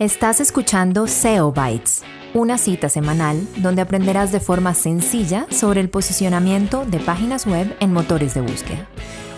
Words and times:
Estás 0.00 0.40
escuchando 0.40 1.06
SEO 1.06 1.52
Bytes, 1.52 2.02
una 2.32 2.56
cita 2.56 2.88
semanal 2.88 3.46
donde 3.58 3.82
aprenderás 3.82 4.32
de 4.32 4.40
forma 4.40 4.72
sencilla 4.72 5.46
sobre 5.50 5.82
el 5.82 5.90
posicionamiento 5.90 6.86
de 6.86 7.00
páginas 7.00 7.46
web 7.46 7.76
en 7.80 7.92
motores 7.92 8.32
de 8.32 8.40
búsqueda. 8.40 8.88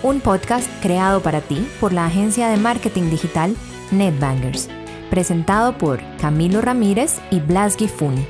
Un 0.04 0.20
podcast 0.20 0.70
creado 0.80 1.20
para 1.20 1.40
ti 1.40 1.66
por 1.80 1.92
la 1.92 2.06
agencia 2.06 2.46
de 2.46 2.58
marketing 2.58 3.10
digital 3.10 3.56
NetBangers, 3.90 4.68
presentado 5.10 5.76
por 5.76 6.00
Camilo 6.18 6.60
Ramírez 6.60 7.20
y 7.32 7.40
Blas 7.40 7.76
Gifuni. 7.76 8.24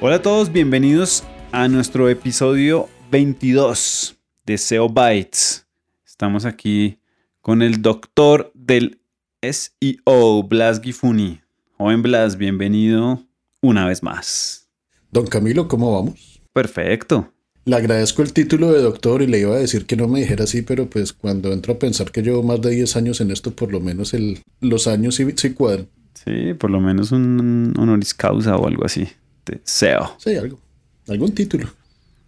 Hola 0.00 0.16
a 0.16 0.22
todos, 0.22 0.50
bienvenidos 0.50 1.22
a 1.52 1.68
nuestro 1.68 2.08
episodio 2.08 2.88
22 3.12 4.18
de 4.44 4.58
SEO 4.58 4.88
Bytes. 4.88 5.68
Estamos 6.04 6.46
aquí 6.46 6.98
con 7.40 7.62
el 7.62 7.80
doctor 7.80 8.50
del 8.56 9.00
SEO, 9.40 10.42
Blas 10.42 10.80
Gifuni. 10.80 11.40
Joven 11.80 12.02
Blas, 12.02 12.36
bienvenido 12.36 13.26
una 13.62 13.86
vez 13.86 14.02
más. 14.02 14.68
Don 15.12 15.26
Camilo, 15.26 15.66
¿cómo 15.66 15.94
vamos? 15.94 16.42
Perfecto. 16.52 17.32
Le 17.64 17.74
agradezco 17.74 18.20
el 18.20 18.34
título 18.34 18.70
de 18.70 18.82
doctor 18.82 19.22
y 19.22 19.26
le 19.26 19.38
iba 19.38 19.54
a 19.54 19.58
decir 19.58 19.86
que 19.86 19.96
no 19.96 20.06
me 20.06 20.20
dijera 20.20 20.44
así, 20.44 20.60
pero 20.60 20.90
pues 20.90 21.14
cuando 21.14 21.54
entro 21.54 21.72
a 21.72 21.78
pensar 21.78 22.12
que 22.12 22.20
llevo 22.20 22.42
más 22.42 22.60
de 22.60 22.72
10 22.72 22.96
años 22.96 23.22
en 23.22 23.30
esto, 23.30 23.52
por 23.52 23.72
lo 23.72 23.80
menos 23.80 24.12
el, 24.12 24.42
los 24.60 24.86
años 24.86 25.14
sí, 25.14 25.26
sí 25.36 25.54
cuadran. 25.54 25.88
Sí, 26.12 26.52
por 26.52 26.70
lo 26.70 26.82
menos 26.82 27.12
un 27.12 27.72
honoris 27.78 28.12
causa 28.12 28.58
o 28.58 28.66
algo 28.66 28.84
así. 28.84 29.08
De 29.46 29.62
SEO. 29.64 30.16
Sí, 30.18 30.36
algo. 30.36 30.60
Algún 31.08 31.32
título. 31.32 31.66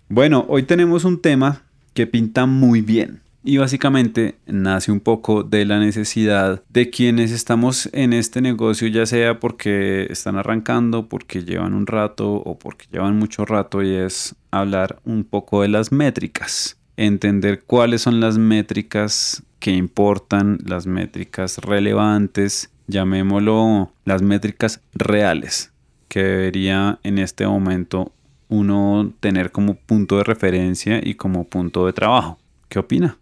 Bueno, 0.09 0.47
hoy 0.49 0.63
tenemos 0.63 1.05
un 1.05 1.21
tema 1.21 1.67
que 1.93 2.07
pinta 2.07 2.47
muy 2.47 2.81
bien. 2.81 3.21
Y 3.45 3.57
básicamente 3.57 4.37
nace 4.47 4.93
un 4.93 5.01
poco 5.01 5.43
de 5.43 5.65
la 5.65 5.81
necesidad 5.81 6.63
de 6.69 6.91
quienes 6.91 7.33
estamos 7.33 7.89
en 7.93 8.13
este 8.13 8.41
negocio, 8.41 8.87
ya 8.87 9.05
sea 9.05 9.41
porque 9.41 10.07
están 10.11 10.37
arrancando, 10.37 11.09
porque 11.09 11.43
llevan 11.43 11.75
un 11.75 11.89
rato 11.89 12.35
o 12.35 12.57
porque 12.57 12.87
llevan 12.93 13.19
mucho 13.19 13.45
rato, 13.45 13.83
y 13.83 13.95
es 13.95 14.37
hablar 14.53 15.01
un 15.05 15.25
poco 15.25 15.63
de 15.63 15.69
las 15.69 15.91
métricas. 15.91 16.79
Entender 16.97 17.65
cuáles 17.65 18.03
son 18.03 18.21
las 18.21 18.39
métricas 18.39 19.43
que 19.59 19.73
importan, 19.73 20.59
las 20.65 20.87
métricas 20.87 21.59
relevantes, 21.59 22.71
llamémoslo 22.87 23.93
las 24.05 24.23
métricas 24.23 24.81
reales, 24.95 25.73
que 26.07 26.23
debería 26.23 27.01
en 27.03 27.19
este 27.19 27.45
momento 27.45 28.13
uno 28.49 29.13
tener 29.19 29.51
como 29.51 29.75
punto 29.75 30.19
de 30.19 30.25
referencia 30.25 31.01
y 31.03 31.15
como 31.15 31.43
punto 31.45 31.87
de 31.87 31.93
trabajo. 31.93 32.39
¿Qué 32.69 32.79
opina? 32.79 33.19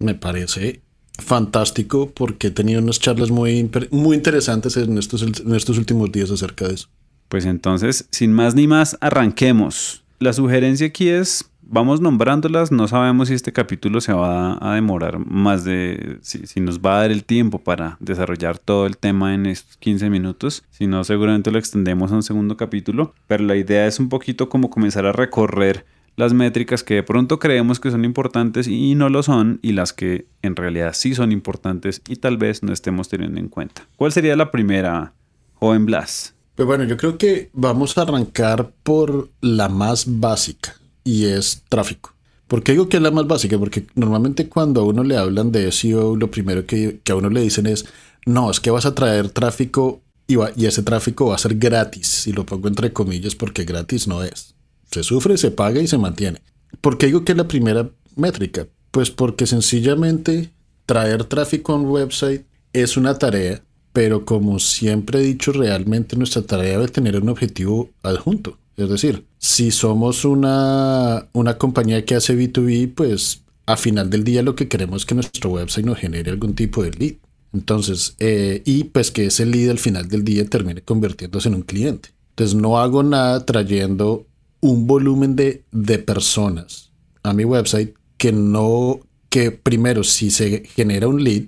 Me 0.00 0.14
parece 0.14 0.80
fantástico 1.18 2.10
porque 2.10 2.48
he 2.48 2.50
tenido 2.50 2.82
unas 2.82 2.98
charlas 2.98 3.30
muy, 3.30 3.70
muy 3.90 4.16
interesantes 4.16 4.76
en 4.76 4.98
estos, 4.98 5.22
en 5.22 5.54
estos 5.54 5.78
últimos 5.78 6.10
días 6.10 6.30
acerca 6.30 6.66
de 6.66 6.74
eso. 6.74 6.88
Pues 7.28 7.44
entonces, 7.44 8.08
sin 8.10 8.32
más 8.32 8.54
ni 8.54 8.66
más, 8.66 8.96
arranquemos. 9.00 10.02
La 10.18 10.32
sugerencia 10.32 10.86
aquí 10.86 11.08
es, 11.08 11.50
vamos 11.62 12.00
nombrándolas, 12.00 12.72
no 12.72 12.88
sabemos 12.88 13.28
si 13.28 13.34
este 13.34 13.52
capítulo 13.52 14.00
se 14.00 14.12
va 14.12 14.58
a 14.60 14.74
demorar 14.74 15.18
más 15.18 15.64
de, 15.64 16.18
si, 16.22 16.46
si, 16.46 16.60
nos 16.60 16.80
va 16.80 16.96
a 16.96 17.00
dar 17.02 17.10
el 17.10 17.24
tiempo 17.24 17.58
para 17.58 17.96
desarrollar 18.00 18.58
todo 18.58 18.86
el 18.86 18.96
tema 18.96 19.34
en 19.34 19.46
estos 19.46 19.76
15 19.76 20.10
minutos, 20.10 20.64
si 20.70 20.86
no 20.86 21.04
seguramente 21.04 21.50
lo 21.50 21.58
extendemos 21.58 22.10
a 22.10 22.16
un 22.16 22.22
segundo 22.22 22.56
capítulo, 22.56 23.14
pero 23.28 23.44
la 23.44 23.56
idea 23.56 23.86
es 23.86 24.00
un 24.00 24.08
poquito 24.08 24.48
como 24.48 24.70
comenzar 24.70 25.06
a 25.06 25.12
recorrer 25.12 25.86
las 26.16 26.32
métricas 26.34 26.84
que 26.84 26.94
de 26.94 27.02
pronto 27.02 27.38
creemos 27.38 27.80
que 27.80 27.90
son 27.90 28.04
importantes 28.04 28.68
y 28.68 28.94
no 28.94 29.08
lo 29.08 29.22
son 29.22 29.58
y 29.62 29.72
las 29.72 29.92
que 29.92 30.26
en 30.42 30.56
realidad 30.56 30.92
sí 30.94 31.14
son 31.14 31.32
importantes 31.32 32.02
y 32.08 32.16
tal 32.16 32.36
vez 32.36 32.62
no 32.62 32.72
estemos 32.72 33.08
teniendo 33.08 33.40
en 33.40 33.48
cuenta. 33.48 33.86
¿Cuál 33.96 34.12
sería 34.12 34.36
la 34.36 34.50
primera, 34.50 35.14
joven 35.54 35.86
Blas? 35.86 36.34
Pues 36.54 36.66
bueno, 36.66 36.84
yo 36.84 36.96
creo 36.96 37.16
que 37.16 37.50
vamos 37.54 37.96
a 37.96 38.02
arrancar 38.02 38.70
por 38.82 39.30
la 39.40 39.68
más 39.68 40.04
básica 40.20 40.74
y 41.04 41.24
es 41.24 41.62
tráfico. 41.68 42.12
¿Por 42.48 42.62
qué 42.62 42.72
digo 42.72 42.88
que 42.88 42.96
es 42.96 43.02
la 43.02 43.12
más 43.12 43.26
básica? 43.26 43.56
Porque 43.58 43.86
normalmente 43.94 44.48
cuando 44.48 44.80
a 44.80 44.84
uno 44.84 45.04
le 45.04 45.16
hablan 45.16 45.52
de 45.52 45.70
SEO, 45.70 46.16
lo 46.16 46.30
primero 46.30 46.66
que, 46.66 47.00
a 47.08 47.14
uno 47.14 47.30
le 47.30 47.42
dicen 47.42 47.66
es, 47.66 47.86
no, 48.26 48.50
es 48.50 48.60
que 48.60 48.70
vas 48.70 48.86
a 48.86 48.94
traer 48.94 49.30
tráfico 49.30 50.02
y, 50.26 50.34
y 50.56 50.66
ese 50.66 50.82
tráfico 50.82 51.26
va 51.26 51.36
a 51.36 51.38
ser 51.38 51.54
gratis. 51.54 52.26
Y 52.26 52.32
lo 52.32 52.44
pongo 52.44 52.68
entre 52.68 52.92
comillas 52.92 53.36
porque 53.36 53.64
gratis 53.64 54.08
no 54.08 54.24
es. 54.24 54.54
Se 54.90 55.02
sufre, 55.02 55.36
se 55.38 55.50
paga 55.50 55.80
y 55.80 55.86
se 55.86 55.98
mantiene. 55.98 56.42
¿Por 56.80 56.98
qué 56.98 57.06
digo 57.06 57.24
que 57.24 57.32
es 57.32 57.38
la 57.38 57.48
primera 57.48 57.90
métrica? 58.16 58.66
Pues 58.90 59.10
porque 59.10 59.46
sencillamente 59.46 60.50
traer 60.86 61.24
tráfico 61.24 61.72
a 61.72 61.76
un 61.76 61.86
website 61.86 62.44
es 62.72 62.96
una 62.96 63.18
tarea, 63.18 63.62
pero 63.92 64.24
como 64.24 64.58
siempre 64.58 65.20
he 65.20 65.22
dicho, 65.22 65.52
realmente 65.52 66.16
nuestra 66.16 66.42
tarea 66.42 66.72
debe 66.72 66.88
tener 66.88 67.20
un 67.20 67.28
objetivo 67.28 67.90
adjunto. 68.02 68.58
Es 68.76 68.88
decir, 68.88 69.26
si 69.38 69.70
somos 69.70 70.24
una, 70.24 71.28
una 71.32 71.58
compañía 71.58 72.04
que 72.04 72.14
hace 72.14 72.36
B2B, 72.36 72.94
pues 72.94 73.42
a 73.66 73.76
final 73.76 74.10
del 74.10 74.24
día 74.24 74.42
lo 74.42 74.54
que 74.54 74.68
queremos 74.68 75.02
es 75.02 75.06
que 75.06 75.14
nuestro 75.14 75.50
website 75.50 75.86
nos 75.86 75.98
genere 75.98 76.30
algún 76.30 76.54
tipo 76.54 76.82
de 76.82 76.90
lead. 76.92 77.14
Entonces, 77.52 78.14
eh, 78.18 78.62
y 78.64 78.84
pues 78.84 79.10
que 79.10 79.26
ese 79.26 79.44
lead 79.44 79.70
al 79.70 79.78
final 79.78 80.08
del 80.08 80.24
día 80.24 80.44
termine 80.46 80.82
convirtiéndose 80.82 81.48
en 81.48 81.56
un 81.56 81.62
cliente. 81.62 82.10
Entonces 82.30 82.56
no 82.56 82.78
hago 82.78 83.02
nada 83.02 83.44
trayendo 83.44 84.26
un 84.60 84.86
volumen 84.86 85.36
de, 85.36 85.64
de 85.72 85.98
personas 85.98 86.90
a 87.22 87.32
mi 87.32 87.44
website 87.44 87.94
que 88.16 88.32
no, 88.32 89.00
que 89.28 89.50
primero 89.50 90.04
si 90.04 90.30
se 90.30 90.64
genera 90.64 91.08
un 91.08 91.24
lead, 91.24 91.44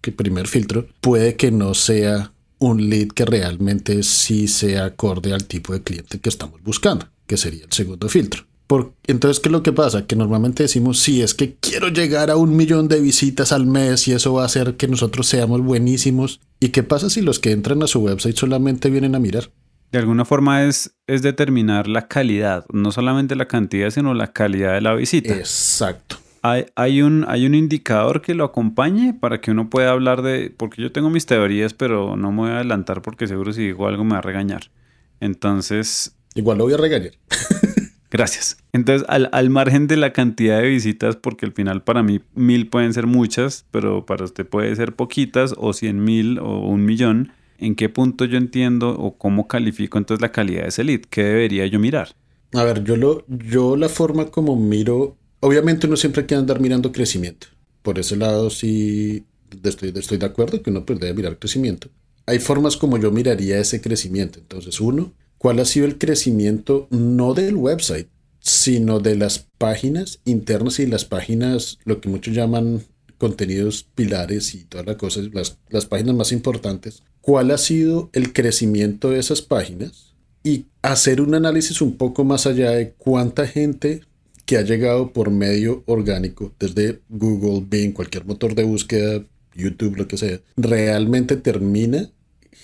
que 0.00 0.12
primer 0.12 0.48
filtro, 0.48 0.86
puede 1.00 1.36
que 1.36 1.50
no 1.50 1.74
sea 1.74 2.32
un 2.58 2.88
lead 2.90 3.08
que 3.08 3.24
realmente 3.24 4.02
sí 4.02 4.48
sea 4.48 4.86
acorde 4.86 5.32
al 5.32 5.44
tipo 5.44 5.72
de 5.72 5.82
cliente 5.82 6.20
que 6.20 6.28
estamos 6.28 6.62
buscando, 6.62 7.06
que 7.26 7.36
sería 7.36 7.64
el 7.64 7.72
segundo 7.72 8.08
filtro. 8.08 8.44
Por, 8.66 8.92
entonces, 9.08 9.40
¿qué 9.40 9.48
es 9.48 9.52
lo 9.52 9.64
que 9.64 9.72
pasa? 9.72 10.06
Que 10.06 10.14
normalmente 10.14 10.62
decimos, 10.62 11.00
sí, 11.00 11.22
es 11.22 11.34
que 11.34 11.56
quiero 11.56 11.88
llegar 11.88 12.30
a 12.30 12.36
un 12.36 12.54
millón 12.54 12.86
de 12.86 13.00
visitas 13.00 13.50
al 13.50 13.66
mes 13.66 14.06
y 14.06 14.12
eso 14.12 14.32
va 14.32 14.42
a 14.42 14.46
hacer 14.46 14.76
que 14.76 14.86
nosotros 14.86 15.26
seamos 15.26 15.60
buenísimos. 15.60 16.40
¿Y 16.60 16.68
qué 16.68 16.84
pasa 16.84 17.10
si 17.10 17.20
los 17.20 17.40
que 17.40 17.50
entran 17.50 17.82
a 17.82 17.88
su 17.88 17.98
website 18.00 18.36
solamente 18.36 18.88
vienen 18.88 19.16
a 19.16 19.18
mirar? 19.18 19.50
De 19.92 19.98
alguna 19.98 20.24
forma 20.24 20.64
es, 20.64 20.94
es 21.08 21.22
determinar 21.22 21.88
la 21.88 22.06
calidad, 22.06 22.64
no 22.72 22.92
solamente 22.92 23.34
la 23.34 23.48
cantidad, 23.48 23.90
sino 23.90 24.14
la 24.14 24.32
calidad 24.32 24.74
de 24.74 24.80
la 24.80 24.94
visita. 24.94 25.34
Exacto. 25.34 26.16
Hay, 26.42 26.66
hay, 26.76 27.02
un, 27.02 27.24
hay 27.28 27.44
un 27.44 27.54
indicador 27.54 28.22
que 28.22 28.34
lo 28.34 28.44
acompañe 28.44 29.14
para 29.14 29.40
que 29.40 29.50
uno 29.50 29.68
pueda 29.68 29.90
hablar 29.90 30.22
de, 30.22 30.54
porque 30.56 30.80
yo 30.80 30.92
tengo 30.92 31.10
mis 31.10 31.26
teorías, 31.26 31.74
pero 31.74 32.16
no 32.16 32.30
me 32.30 32.38
voy 32.38 32.50
a 32.50 32.54
adelantar 32.56 33.02
porque 33.02 33.26
seguro 33.26 33.52
si 33.52 33.62
digo 33.62 33.88
algo 33.88 34.04
me 34.04 34.12
va 34.12 34.18
a 34.18 34.22
regañar. 34.22 34.70
Entonces... 35.18 36.16
Igual 36.34 36.58
lo 36.58 36.64
voy 36.64 36.74
a 36.74 36.78
regañar. 36.78 37.12
Gracias. 38.10 38.58
Entonces, 38.72 39.06
al, 39.08 39.28
al, 39.32 39.50
margen 39.50 39.86
de 39.86 39.96
la 39.96 40.12
cantidad 40.12 40.60
de 40.60 40.68
visitas, 40.68 41.16
porque 41.16 41.46
al 41.46 41.52
final 41.52 41.82
para 41.82 42.02
mí 42.02 42.20
mil 42.34 42.68
pueden 42.68 42.92
ser 42.94 43.06
muchas, 43.06 43.66
pero 43.70 44.06
para 44.06 44.24
usted 44.24 44.46
puede 44.46 44.74
ser 44.76 44.94
poquitas, 44.94 45.54
o 45.56 45.72
cien 45.72 46.02
mil 46.02 46.38
o 46.38 46.60
un 46.60 46.84
millón, 46.84 47.32
¿en 47.60 47.74
qué 47.74 47.88
punto 47.88 48.24
yo 48.24 48.38
entiendo 48.38 48.90
o 48.90 49.16
cómo 49.16 49.46
califico 49.46 49.98
entonces 49.98 50.20
la 50.20 50.32
calidad 50.32 50.62
de 50.62 50.68
ese 50.68 50.84
lead? 50.84 51.02
¿Qué 51.08 51.22
debería 51.22 51.66
yo 51.66 51.78
mirar? 51.78 52.16
A 52.52 52.64
ver, 52.64 52.82
yo, 52.82 52.96
lo, 52.96 53.24
yo 53.28 53.76
la 53.76 53.88
forma 53.88 54.26
como 54.26 54.56
miro, 54.56 55.16
obviamente 55.40 55.86
uno 55.86 55.96
siempre 55.96 56.26
quiere 56.26 56.40
andar 56.40 56.60
mirando 56.60 56.92
crecimiento. 56.92 57.46
Por 57.82 57.98
ese 57.98 58.16
lado 58.16 58.50
sí 58.50 59.24
estoy, 59.62 59.92
estoy 59.94 60.18
de 60.18 60.26
acuerdo 60.26 60.62
que 60.62 60.70
uno 60.70 60.84
pues 60.84 60.98
debe 60.98 61.14
mirar 61.14 61.38
crecimiento. 61.38 61.88
Hay 62.26 62.38
formas 62.38 62.76
como 62.76 62.98
yo 62.98 63.10
miraría 63.10 63.58
ese 63.58 63.80
crecimiento. 63.80 64.38
Entonces, 64.38 64.80
uno, 64.80 65.12
¿cuál 65.38 65.58
ha 65.60 65.64
sido 65.64 65.86
el 65.86 65.98
crecimiento 65.98 66.86
no 66.90 67.34
del 67.34 67.56
website, 67.56 68.08
sino 68.40 69.00
de 69.00 69.16
las 69.16 69.46
páginas 69.58 70.20
internas 70.24 70.78
y 70.78 70.86
las 70.86 71.04
páginas, 71.04 71.78
lo 71.84 72.00
que 72.00 72.08
muchos 72.08 72.34
llaman 72.34 72.82
contenidos 73.18 73.86
pilares 73.94 74.54
y 74.54 74.64
todas 74.64 74.86
las 74.86 74.96
cosas, 74.96 75.28
las, 75.32 75.58
las 75.68 75.86
páginas 75.86 76.14
más 76.14 76.32
importantes, 76.32 77.02
cuál 77.20 77.50
ha 77.50 77.58
sido 77.58 78.10
el 78.12 78.32
crecimiento 78.32 79.10
de 79.10 79.18
esas 79.18 79.42
páginas 79.42 80.14
y 80.42 80.66
hacer 80.82 81.20
un 81.20 81.34
análisis 81.34 81.80
un 81.80 81.96
poco 81.96 82.24
más 82.24 82.46
allá 82.46 82.70
de 82.70 82.92
cuánta 82.92 83.46
gente 83.46 84.02
que 84.46 84.56
ha 84.56 84.62
llegado 84.62 85.12
por 85.12 85.30
medio 85.30 85.84
orgánico, 85.86 86.52
desde 86.58 87.00
Google, 87.08 87.66
Bing, 87.68 87.92
cualquier 87.92 88.24
motor 88.24 88.54
de 88.54 88.64
búsqueda, 88.64 89.22
YouTube, 89.54 89.96
lo 89.96 90.08
que 90.08 90.16
sea, 90.16 90.40
realmente 90.56 91.36
termina 91.36 92.10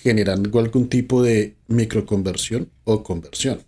generando 0.02 0.58
algún 0.58 0.88
tipo 0.88 1.22
de 1.22 1.54
microconversión 1.68 2.70
o 2.84 3.02
conversión. 3.02 3.60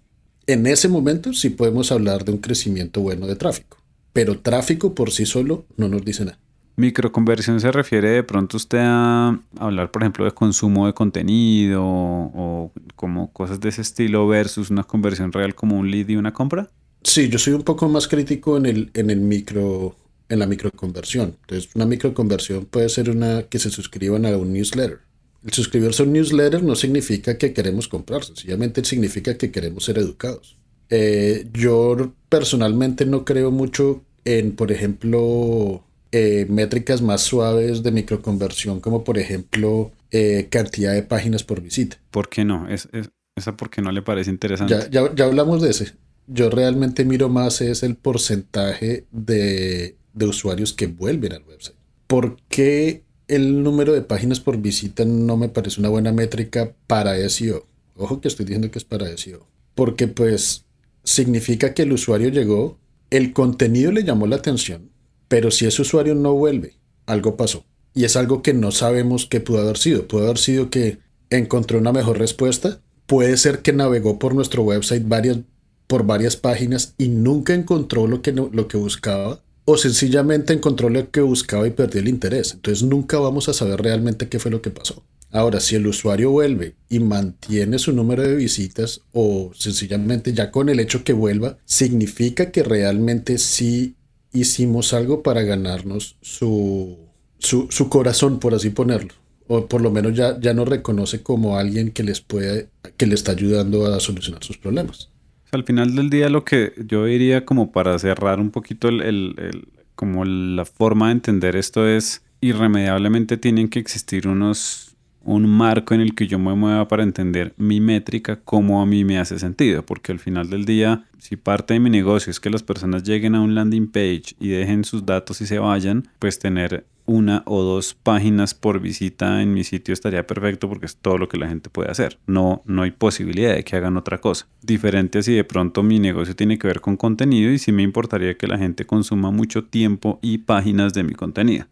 En 0.46 0.66
ese 0.66 0.88
momento 0.88 1.32
sí 1.32 1.50
podemos 1.50 1.92
hablar 1.92 2.24
de 2.24 2.32
un 2.32 2.38
crecimiento 2.38 3.00
bueno 3.02 3.26
de 3.26 3.36
tráfico, 3.36 3.76
pero 4.12 4.40
tráfico 4.40 4.94
por 4.94 5.10
sí 5.10 5.26
solo 5.26 5.66
no 5.76 5.88
nos 5.88 6.04
dice 6.04 6.24
nada. 6.24 6.38
Microconversión 6.78 7.60
se 7.60 7.72
refiere 7.72 8.10
de 8.10 8.22
pronto 8.22 8.56
usted 8.56 8.78
a 8.80 9.36
hablar, 9.58 9.90
por 9.90 10.02
ejemplo, 10.02 10.24
de 10.24 10.30
consumo 10.30 10.86
de 10.86 10.94
contenido 10.94 11.82
o 11.84 12.70
como 12.94 13.32
cosas 13.32 13.58
de 13.58 13.70
ese 13.70 13.82
estilo 13.82 14.28
versus 14.28 14.70
una 14.70 14.84
conversión 14.84 15.32
real 15.32 15.56
como 15.56 15.76
un 15.76 15.90
lead 15.90 16.08
y 16.08 16.14
una 16.14 16.32
compra. 16.32 16.70
Sí, 17.02 17.28
yo 17.28 17.40
soy 17.40 17.54
un 17.54 17.64
poco 17.64 17.88
más 17.88 18.06
crítico 18.06 18.56
en 18.56 18.66
el, 18.66 18.90
en 18.94 19.10
el 19.10 19.18
micro, 19.18 19.96
en 20.28 20.38
la 20.38 20.46
microconversión. 20.46 21.36
Entonces, 21.40 21.74
una 21.74 21.84
microconversión 21.84 22.66
puede 22.66 22.88
ser 22.90 23.10
una 23.10 23.42
que 23.42 23.58
se 23.58 23.70
suscriban 23.70 24.24
a 24.24 24.36
un 24.36 24.52
newsletter 24.52 25.00
El 25.44 25.52
suscribirse 25.52 26.04
a 26.04 26.06
un 26.06 26.12
newsletter 26.12 26.62
no 26.62 26.76
significa 26.76 27.38
que 27.38 27.52
queremos 27.52 27.88
comprar, 27.88 28.22
sencillamente 28.22 28.84
significa 28.84 29.36
que 29.36 29.50
queremos 29.50 29.84
ser 29.84 29.98
educados. 29.98 30.56
Eh, 30.90 31.48
yo 31.52 32.14
personalmente 32.28 33.04
no 33.04 33.24
creo 33.24 33.50
mucho 33.50 34.04
en, 34.24 34.54
por 34.54 34.70
ejemplo, 34.70 35.84
eh, 36.12 36.46
métricas 36.48 37.02
más 37.02 37.22
suaves 37.22 37.82
de 37.82 37.92
microconversión, 37.92 38.80
como 38.80 39.04
por 39.04 39.18
ejemplo 39.18 39.92
eh, 40.10 40.48
cantidad 40.50 40.92
de 40.92 41.02
páginas 41.02 41.44
por 41.44 41.60
visita. 41.60 41.98
¿Por 42.10 42.28
qué 42.28 42.44
no? 42.44 42.68
Es, 42.68 42.88
¿Esa 43.36 43.56
porque 43.56 43.82
no 43.82 43.92
le 43.92 44.02
parece 44.02 44.30
interesante? 44.30 44.74
Ya, 44.90 45.14
ya, 45.14 45.24
hablamos 45.24 45.62
de 45.62 45.70
ese. 45.70 45.92
Yo 46.26 46.50
realmente 46.50 47.04
miro 47.04 47.28
más 47.28 47.60
es 47.60 47.82
el 47.82 47.94
porcentaje 47.94 49.04
de, 49.10 49.96
de 50.12 50.26
usuarios 50.26 50.72
que 50.72 50.86
vuelven 50.86 51.32
al 51.32 51.42
website. 51.44 51.76
¿Por 52.06 52.36
qué 52.48 53.02
el 53.28 53.62
número 53.62 53.92
de 53.92 54.02
páginas 54.02 54.40
por 54.40 54.58
visita 54.58 55.04
no 55.04 55.36
me 55.36 55.48
parece 55.48 55.80
una 55.80 55.88
buena 55.90 56.12
métrica 56.12 56.74
para 56.86 57.16
SEO? 57.28 57.66
Ojo 57.96 58.20
que 58.20 58.28
estoy 58.28 58.46
diciendo 58.46 58.70
que 58.70 58.78
es 58.78 58.84
para 58.84 59.14
SEO. 59.16 59.46
Porque 59.74 60.08
pues 60.08 60.64
significa 61.04 61.74
que 61.74 61.82
el 61.82 61.92
usuario 61.92 62.28
llegó, 62.30 62.78
el 63.10 63.32
contenido 63.32 63.92
le 63.92 64.04
llamó 64.04 64.26
la 64.26 64.36
atención, 64.36 64.90
pero 65.28 65.50
si 65.50 65.66
ese 65.66 65.82
usuario 65.82 66.14
no 66.14 66.34
vuelve, 66.34 66.74
algo 67.06 67.36
pasó. 67.36 67.64
Y 67.94 68.04
es 68.04 68.16
algo 68.16 68.42
que 68.42 68.54
no 68.54 68.70
sabemos 68.70 69.26
qué 69.26 69.40
pudo 69.40 69.60
haber 69.60 69.78
sido. 69.78 70.06
Pudo 70.06 70.24
haber 70.24 70.38
sido 70.38 70.70
que 70.70 70.98
encontró 71.30 71.78
una 71.78 71.92
mejor 71.92 72.18
respuesta. 72.18 72.80
Puede 73.06 73.36
ser 73.36 73.60
que 73.60 73.72
navegó 73.72 74.18
por 74.18 74.34
nuestro 74.34 74.62
website 74.62 75.06
varias, 75.06 75.38
por 75.86 76.04
varias 76.04 76.36
páginas 76.36 76.94
y 76.98 77.08
nunca 77.08 77.54
encontró 77.54 78.06
lo 78.06 78.22
que, 78.22 78.32
lo 78.32 78.68
que 78.68 78.76
buscaba. 78.76 79.40
O 79.64 79.76
sencillamente 79.76 80.52
encontró 80.52 80.88
lo 80.88 81.10
que 81.10 81.20
buscaba 81.20 81.66
y 81.66 81.70
perdió 81.70 82.00
el 82.00 82.08
interés. 82.08 82.52
Entonces 82.54 82.84
nunca 82.84 83.18
vamos 83.18 83.48
a 83.48 83.52
saber 83.52 83.82
realmente 83.82 84.28
qué 84.28 84.38
fue 84.38 84.50
lo 84.50 84.62
que 84.62 84.70
pasó. 84.70 85.02
Ahora, 85.30 85.60
si 85.60 85.76
el 85.76 85.86
usuario 85.86 86.30
vuelve 86.30 86.74
y 86.88 87.00
mantiene 87.00 87.78
su 87.78 87.92
número 87.92 88.22
de 88.22 88.34
visitas 88.34 89.02
o 89.12 89.50
sencillamente 89.54 90.32
ya 90.32 90.50
con 90.50 90.70
el 90.70 90.80
hecho 90.80 91.04
que 91.04 91.12
vuelva, 91.12 91.58
significa 91.66 92.50
que 92.50 92.62
realmente 92.62 93.36
sí 93.36 93.96
hicimos 94.32 94.92
algo 94.94 95.22
para 95.22 95.42
ganarnos 95.42 96.16
su, 96.20 96.98
su, 97.38 97.88
corazón, 97.88 98.38
por 98.40 98.54
así 98.54 98.70
ponerlo. 98.70 99.14
O 99.46 99.66
por 99.66 99.80
lo 99.80 99.90
menos 99.90 100.14
ya, 100.14 100.38
ya 100.38 100.52
nos 100.52 100.68
reconoce 100.68 101.22
como 101.22 101.56
alguien 101.56 101.90
que 101.90 102.02
les 102.02 102.20
puede, 102.20 102.68
que 102.96 103.06
le 103.06 103.14
está 103.14 103.32
ayudando 103.32 103.86
a 103.86 103.98
solucionar 104.00 104.44
sus 104.44 104.58
problemas. 104.58 105.10
Al 105.50 105.64
final 105.64 105.94
del 105.94 106.10
día 106.10 106.28
lo 106.28 106.44
que 106.44 106.74
yo 106.86 107.06
diría 107.06 107.46
como 107.46 107.72
para 107.72 107.98
cerrar 107.98 108.38
un 108.38 108.50
poquito 108.50 108.88
el, 108.88 109.66
como 109.94 110.24
la 110.26 110.66
forma 110.66 111.06
de 111.06 111.12
entender 111.12 111.56
esto 111.56 111.88
es 111.88 112.22
irremediablemente 112.40 113.38
tienen 113.38 113.68
que 113.68 113.78
existir 113.78 114.28
unos 114.28 114.94
un 115.22 115.48
marco 115.48 115.94
en 115.94 116.00
el 116.00 116.14
que 116.14 116.26
yo 116.26 116.38
me 116.38 116.54
mueva 116.54 116.88
para 116.88 117.02
entender 117.02 117.54
mi 117.56 117.80
métrica, 117.80 118.40
cómo 118.44 118.80
a 118.80 118.86
mí 118.86 119.04
me 119.04 119.18
hace 119.18 119.38
sentido, 119.38 119.84
porque 119.84 120.12
al 120.12 120.18
final 120.18 120.50
del 120.50 120.64
día, 120.64 121.04
si 121.18 121.36
parte 121.36 121.74
de 121.74 121.80
mi 121.80 121.90
negocio 121.90 122.30
es 122.30 122.40
que 122.40 122.50
las 122.50 122.62
personas 122.62 123.02
lleguen 123.02 123.34
a 123.34 123.40
un 123.40 123.54
landing 123.54 123.88
page 123.88 124.34
y 124.38 124.48
dejen 124.48 124.84
sus 124.84 125.04
datos 125.04 125.40
y 125.40 125.46
se 125.46 125.58
vayan, 125.58 126.08
pues 126.18 126.38
tener 126.38 126.86
una 127.08 127.42
o 127.46 127.62
dos 127.62 127.94
páginas 127.94 128.54
por 128.54 128.80
visita 128.80 129.42
en 129.42 129.54
mi 129.54 129.64
sitio 129.64 129.94
estaría 129.94 130.26
perfecto 130.26 130.68
porque 130.68 130.86
es 130.86 130.96
todo 130.96 131.16
lo 131.16 131.28
que 131.28 131.38
la 131.38 131.48
gente 131.48 131.70
puede 131.70 131.90
hacer. 131.90 132.18
No, 132.26 132.62
no 132.66 132.82
hay 132.82 132.90
posibilidad 132.90 133.54
de 133.54 133.64
que 133.64 133.76
hagan 133.76 133.96
otra 133.96 134.18
cosa. 134.18 134.46
Diferente 134.62 135.22
si 135.22 135.34
de 135.34 135.44
pronto 135.44 135.82
mi 135.82 135.98
negocio 135.98 136.36
tiene 136.36 136.58
que 136.58 136.68
ver 136.68 136.80
con 136.80 136.96
contenido 136.96 137.50
y 137.50 137.58
si 137.58 137.72
me 137.72 137.82
importaría 137.82 138.36
que 138.36 138.46
la 138.46 138.58
gente 138.58 138.84
consuma 138.84 139.30
mucho 139.30 139.64
tiempo 139.64 140.18
y 140.22 140.38
páginas 140.38 140.92
de 140.92 141.02
mi 141.02 141.14
contenido. 141.14 141.66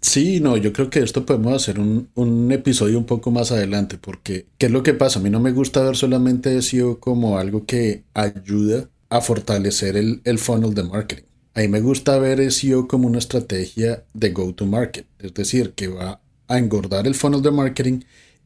Sí, 0.00 0.40
no, 0.40 0.56
yo 0.56 0.72
creo 0.72 0.90
que 0.90 1.00
esto 1.00 1.26
podemos 1.26 1.54
hacer 1.54 1.80
un, 1.80 2.08
un, 2.14 2.52
episodio 2.52 2.98
un 2.98 3.06
poco 3.06 3.30
más 3.30 3.50
adelante, 3.50 3.98
porque 3.98 4.46
¿qué 4.56 4.66
es 4.66 4.72
lo 4.72 4.82
que 4.82 4.94
pasa? 4.94 5.18
A 5.18 5.22
mí 5.22 5.30
no 5.30 5.40
me 5.40 5.52
gusta 5.52 5.82
ver 5.82 5.96
solamente 5.96 6.60
SEO 6.62 7.00
como 7.00 7.38
algo 7.38 7.66
que 7.66 8.04
ayuda 8.14 8.88
a 9.08 9.20
fortalecer 9.20 9.96
el, 9.96 10.20
el 10.24 10.38
funnel 10.38 10.74
de 10.74 10.84
marketing. 10.84 11.24
A 11.54 11.60
mí 11.60 11.68
me 11.68 11.80
gusta 11.80 12.18
ver 12.18 12.52
SEO 12.52 12.86
como 12.86 13.08
una 13.08 13.18
estrategia 13.18 14.04
de 14.14 14.30
go-to-market, 14.30 15.06
es 15.18 15.34
decir, 15.34 15.72
que 15.72 15.88
va 15.88 16.20
a 16.46 16.58
engordar 16.58 17.06
el 17.06 17.14
funnel 17.14 17.42
de 17.42 17.50
marketing 17.50 18.00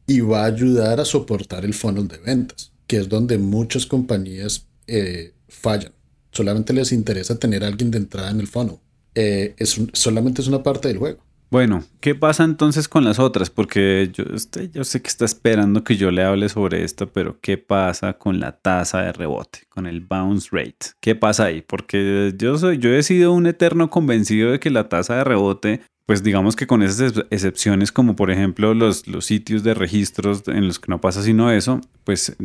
y 0.07 0.19
va 0.21 0.43
a 0.43 0.47
ayudar 0.47 0.99
a 0.99 1.05
soportar 1.05 1.65
el 1.65 1.73
funnel 1.73 2.07
de 2.07 2.17
ventas, 2.17 2.71
que 2.87 2.97
es 2.97 3.09
donde 3.09 3.37
muchas 3.37 3.85
compañías 3.85 4.65
eh, 4.87 5.33
fallan. 5.47 5.93
Solamente 6.31 6.73
les 6.73 6.91
interesa 6.91 7.37
tener 7.37 7.63
a 7.63 7.67
alguien 7.67 7.91
de 7.91 7.99
entrada 7.99 8.31
en 8.31 8.39
el 8.39 8.47
funnel. 8.47 8.77
Eh, 9.15 9.53
es 9.57 9.79
solamente 9.93 10.41
es 10.41 10.47
una 10.47 10.63
parte 10.63 10.87
del 10.87 10.97
juego. 10.97 11.19
Bueno, 11.53 11.83
¿qué 11.99 12.15
pasa 12.15 12.43
entonces 12.45 12.87
con 12.87 13.05
las 13.05 13.19
otras? 13.19 13.51
Porque 13.51 14.09
yo, 14.11 14.23
este, 14.33 14.71
yo 14.71 14.83
sé 14.83 15.03
que 15.03 15.07
está 15.07 15.23
esperando 15.23 15.83
que 15.83 15.97
yo 15.97 16.09
le 16.09 16.23
hable 16.23 16.49
sobre 16.49 16.83
esto, 16.83 17.13
pero 17.13 17.39
¿qué 17.41 17.59
pasa 17.59 18.13
con 18.13 18.39
la 18.39 18.53
tasa 18.53 19.03
de 19.03 19.11
rebote, 19.11 19.59
con 19.69 19.85
el 19.85 20.01
bounce 20.01 20.49
rate? 20.51 20.95
¿Qué 20.99 21.13
pasa 21.13 21.45
ahí? 21.45 21.61
Porque 21.61 22.33
yo, 22.35 22.55
yo 22.73 22.89
he 22.95 23.03
sido 23.03 23.33
un 23.33 23.45
eterno 23.45 23.91
convencido 23.91 24.51
de 24.51 24.59
que 24.59 24.71
la 24.71 24.89
tasa 24.89 25.17
de 25.17 25.25
rebote, 25.25 25.81
pues 26.07 26.23
digamos 26.23 26.55
que 26.55 26.65
con 26.65 26.81
esas 26.81 27.23
excepciones 27.29 27.91
como 27.91 28.15
por 28.15 28.31
ejemplo 28.31 28.73
los, 28.73 29.05
los 29.05 29.23
sitios 29.23 29.61
de 29.61 29.75
registros 29.75 30.41
en 30.47 30.65
los 30.65 30.79
que 30.79 30.89
no 30.89 31.01
pasa 31.01 31.21
sino 31.21 31.51
eso, 31.51 31.81
pues 32.03 32.35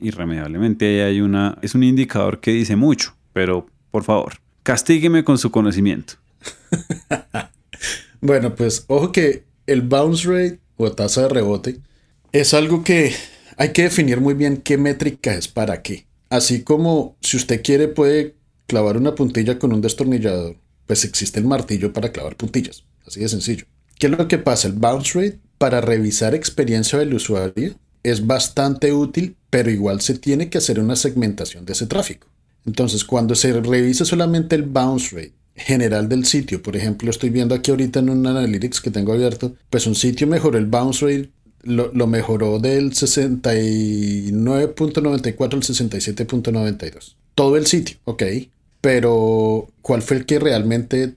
irremediablemente 0.00 0.86
ahí 0.86 1.00
hay 1.00 1.20
una, 1.20 1.58
es 1.60 1.74
un 1.74 1.82
indicador 1.82 2.40
que 2.40 2.52
dice 2.52 2.76
mucho, 2.76 3.14
pero 3.34 3.66
por 3.90 4.04
favor, 4.04 4.36
castígueme 4.62 5.22
con 5.22 5.36
su 5.36 5.50
conocimiento. 5.50 6.14
Bueno, 8.24 8.54
pues 8.54 8.86
ojo 8.86 9.12
que 9.12 9.44
el 9.66 9.82
bounce 9.82 10.26
rate 10.26 10.60
o 10.78 10.90
tasa 10.90 11.24
de 11.24 11.28
rebote 11.28 11.80
es 12.32 12.54
algo 12.54 12.82
que 12.82 13.12
hay 13.58 13.74
que 13.74 13.82
definir 13.82 14.22
muy 14.22 14.32
bien 14.32 14.56
qué 14.56 14.78
métrica 14.78 15.34
es 15.34 15.46
para 15.46 15.82
qué. 15.82 16.06
Así 16.30 16.62
como 16.62 17.18
si 17.20 17.36
usted 17.36 17.62
quiere 17.62 17.86
puede 17.86 18.34
clavar 18.66 18.96
una 18.96 19.14
puntilla 19.14 19.58
con 19.58 19.74
un 19.74 19.82
destornillador, 19.82 20.56
pues 20.86 21.04
existe 21.04 21.38
el 21.38 21.44
martillo 21.44 21.92
para 21.92 22.12
clavar 22.12 22.34
puntillas. 22.36 22.84
Así 23.06 23.20
de 23.20 23.28
sencillo. 23.28 23.66
¿Qué 23.98 24.06
es 24.06 24.16
lo 24.16 24.26
que 24.26 24.38
pasa? 24.38 24.68
El 24.68 24.72
bounce 24.72 25.20
rate 25.20 25.40
para 25.58 25.82
revisar 25.82 26.34
experiencia 26.34 26.98
del 26.98 27.12
usuario 27.12 27.74
es 28.02 28.26
bastante 28.26 28.94
útil, 28.94 29.36
pero 29.50 29.70
igual 29.70 30.00
se 30.00 30.16
tiene 30.18 30.48
que 30.48 30.56
hacer 30.56 30.80
una 30.80 30.96
segmentación 30.96 31.66
de 31.66 31.74
ese 31.74 31.86
tráfico. 31.86 32.28
Entonces, 32.64 33.04
cuando 33.04 33.34
se 33.34 33.52
revisa 33.52 34.06
solamente 34.06 34.56
el 34.56 34.62
bounce 34.62 35.14
rate 35.14 35.43
general 35.56 36.08
del 36.08 36.24
sitio. 36.24 36.62
Por 36.62 36.76
ejemplo, 36.76 37.10
estoy 37.10 37.30
viendo 37.30 37.54
aquí 37.54 37.70
ahorita 37.70 38.00
en 38.00 38.10
un 38.10 38.26
Analytics 38.26 38.80
que 38.80 38.90
tengo 38.90 39.12
abierto, 39.12 39.54
pues 39.70 39.86
un 39.86 39.94
sitio 39.94 40.26
mejoró 40.26 40.58
el 40.58 40.66
bounce 40.66 41.06
rate, 41.06 41.30
lo, 41.62 42.06
mejoró 42.06 42.58
del 42.58 42.90
69.94 42.92 45.54
al 45.54 45.62
67.92. 45.62 47.14
Todo 47.34 47.56
el 47.56 47.64
sitio, 47.66 47.96
ok. 48.04 48.22
Pero, 48.80 49.68
¿cuál 49.80 50.02
fue 50.02 50.18
el 50.18 50.26
que 50.26 50.38
realmente 50.38 51.14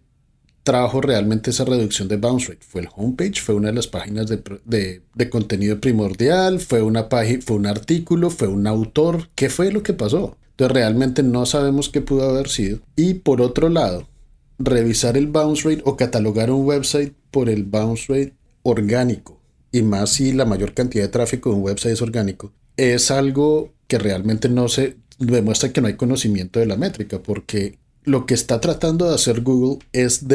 trajo 0.64 1.02
realmente 1.02 1.50
esa 1.50 1.66
reducción 1.66 2.08
de 2.08 2.16
bounce 2.16 2.54
rate? 2.54 2.66
¿Fue 2.66 2.80
el 2.82 2.88
homepage? 2.96 3.42
¿Fue 3.42 3.56
una 3.56 3.68
de 3.70 3.74
las 3.74 3.88
páginas 3.88 4.28
de, 4.28 5.02
contenido 5.30 5.82
primordial? 5.82 6.62
¿Fue 6.62 6.82
una 6.82 7.10
página? 7.10 7.42
¿Fue 7.46 7.58
un 7.58 7.68
artículo? 7.68 8.30
¿Fue 8.30 8.48
un 8.48 8.68
autor? 8.68 9.28
¿Qué 9.36 9.50
fue 9.50 9.70
lo 9.72 9.84
que 9.84 9.92
pasó? 9.94 10.38
Entonces 10.52 10.74
realmente 10.74 11.24
no 11.24 11.46
sabemos 11.46 11.90
qué 11.90 12.00
pudo 12.02 12.30
haber 12.30 12.48
sido. 12.48 12.80
Y 12.96 13.16
por 13.16 13.42
otro 13.42 13.68
lado, 13.70 14.08
revisar 14.60 15.18
el 15.18 15.28
bounce 15.28 15.70
rate 15.70 15.82
o 15.86 15.96
catalogar 15.96 16.52
un 16.52 16.66
website 16.66 17.14
por 17.32 17.50
el 17.50 17.64
bounce 17.64 18.06
rate 18.08 18.34
orgánico, 18.64 19.40
y 19.72 19.82
más 19.82 20.12
si 20.12 20.34
la 20.34 20.46
mayor 20.46 20.74
cantidad 20.74 21.04
de 21.04 21.10
tráfico 21.10 21.50
de 21.50 21.56
un 21.56 21.64
website 21.64 21.94
es 21.94 22.02
orgánico, 22.02 22.52
es 22.76 23.12
algo 23.12 23.74
que 23.88 23.98
realmente 23.98 24.50
no 24.50 24.68
se 24.68 24.98
demuestra 25.20 25.72
que 25.72 25.82
no 25.82 25.88
hay 25.88 25.96
conocimiento 25.96 26.60
de 26.60 26.66
la 26.66 26.78
métrica, 26.78 27.20
porque 27.20 27.78
lo 28.04 28.26
que 28.26 28.34
está 28.34 28.62
tratando 28.62 29.08
de 29.08 29.16
hacer 29.16 29.42
Google 29.42 29.80
es, 29.92 30.28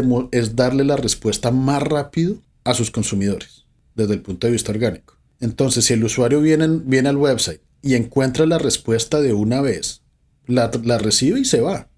darle 0.55 0.85
la 0.85 0.97
respuesta 0.97 1.50
más 1.50 1.83
rápido 1.83 2.37
a 2.64 2.75
sus 2.75 2.91
consumidores, 2.91 3.64
desde 3.95 4.14
el 4.14 4.23
punto 4.23 4.47
de 4.47 4.52
vista 4.52 4.73
orgánico. 4.73 5.17
Entonces, 5.41 5.85
si 5.85 5.95
el 5.95 6.05
usuario 6.05 6.41
viene, 6.41 6.69
viene 6.85 7.09
al 7.09 7.17
website 7.17 7.61
y 7.83 7.95
encuentra 7.95 8.47
la 8.47 8.59
respuesta 8.59 9.21
de 9.21 9.33
una 9.33 9.61
vez, 9.61 10.02
la 10.47 10.69
recibe 10.99 11.41
y 11.41 11.45
se 11.45 11.61
va. 11.61 11.88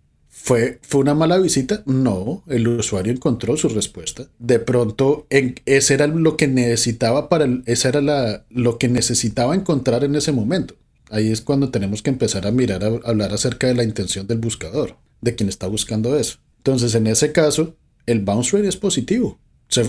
¿Fue, 0.44 0.78
¿Fue 0.82 1.00
una 1.00 1.14
mala 1.14 1.38
visita? 1.38 1.82
No, 1.86 2.44
el 2.48 2.68
usuario 2.68 3.10
encontró 3.10 3.56
su 3.56 3.70
respuesta. 3.70 4.28
De 4.38 4.58
pronto, 4.58 5.26
en, 5.30 5.54
ese 5.64 5.94
era 5.94 6.06
lo 6.06 6.36
que 6.36 6.48
necesitaba 6.48 7.30
para 7.30 7.46
era 7.64 8.02
la, 8.02 8.44
lo 8.50 8.76
que 8.76 8.88
necesitaba 8.88 9.54
encontrar 9.54 10.04
en 10.04 10.16
ese 10.16 10.32
momento. 10.32 10.74
Ahí 11.08 11.32
es 11.32 11.40
cuando 11.40 11.70
tenemos 11.70 12.02
que 12.02 12.10
empezar 12.10 12.46
a 12.46 12.50
mirar, 12.50 12.84
a, 12.84 12.88
hablar 13.08 13.32
acerca 13.32 13.68
de 13.68 13.74
la 13.74 13.84
intención 13.84 14.26
del 14.26 14.36
buscador, 14.36 14.98
de 15.22 15.34
quien 15.34 15.48
está 15.48 15.66
buscando 15.66 16.14
eso. 16.14 16.36
Entonces, 16.58 16.94
en 16.94 17.06
ese 17.06 17.32
caso, 17.32 17.74
el 18.04 18.20
bounce 18.20 18.54
rate 18.54 18.68
es 18.68 18.76
positivo. 18.76 19.38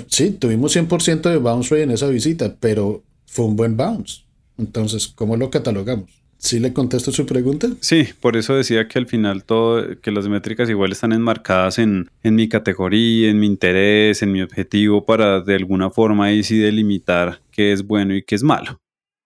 sí, 0.08 0.32
tuvimos 0.32 0.74
100% 0.74 1.32
de 1.32 1.36
bounce 1.36 1.72
rate 1.72 1.84
en 1.84 1.92
esa 1.92 2.08
visita, 2.08 2.56
pero 2.62 3.04
fue 3.26 3.44
un 3.44 3.58
buen 3.58 3.76
bounce. 3.76 4.22
Entonces, 4.58 5.08
¿cómo 5.10 5.36
lo 5.36 5.50
catalogamos? 5.50 6.25
¿Sí 6.46 6.60
le 6.60 6.74
contesto 6.74 7.12
su 7.12 7.26
pregunta? 7.26 7.70
Sí, 7.80 8.08
por 8.22 8.38
eso 8.38 8.54
decía 8.54 8.88
que 8.88 9.00
al 9.00 9.08
final 9.08 9.44
todo, 9.44 10.00
que 10.00 10.12
las 10.12 10.28
métricas 10.28 10.70
igual 10.70 10.92
están 10.92 11.12
enmarcadas 11.12 11.80
en, 11.80 12.08
en 12.22 12.36
mi 12.36 12.48
categoría, 12.48 13.32
en 13.32 13.40
mi 13.40 13.48
interés, 13.48 14.22
en 14.22 14.32
mi 14.32 14.44
objetivo 14.44 15.04
para 15.08 15.42
de 15.42 15.56
alguna 15.56 15.90
forma 15.90 16.26
ahí 16.26 16.44
sí 16.44 16.60
delimitar 16.60 17.42
qué 17.52 17.72
es 17.72 17.82
bueno 17.82 18.14
y 18.14 18.22
qué 18.22 18.36
es 18.36 18.44
malo. 18.44 18.80